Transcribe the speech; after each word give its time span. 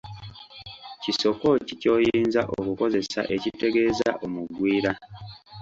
Kisoko 1.03 1.47
ki 1.65 1.73
kyoyinza 1.81 2.41
okukoseza 2.57 3.21
ekitegeeza 3.35 4.09
Omugwira?. 4.25 4.91